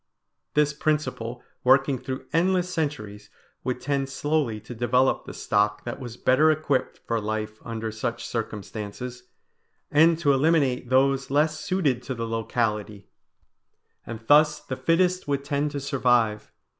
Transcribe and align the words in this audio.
This 0.55 0.73
principle 0.73 1.43
working 1.63 1.99
through 1.99 2.25
endless 2.33 2.73
centuries 2.73 3.29
would 3.63 3.79
tend 3.79 4.09
slowly 4.09 4.59
to 4.61 4.73
develop 4.73 5.25
the 5.25 5.33
stock 5.35 5.83
that 5.83 5.99
was 5.99 6.17
better 6.17 6.49
equipped 6.49 6.99
for 7.05 7.21
life 7.21 7.59
under 7.63 7.91
such 7.91 8.25
circumstances, 8.25 9.25
and 9.91 10.17
to 10.17 10.33
eliminate 10.33 10.89
those 10.89 11.29
less 11.29 11.59
suited 11.59 12.01
to 12.01 12.15
the 12.15 12.25
locality; 12.27 13.09
and 14.03 14.19
thus 14.25 14.59
the 14.59 14.75
fittest 14.75 15.27
would 15.27 15.43
tend 15.43 15.69
to 15.69 15.79
survive. 15.79 16.51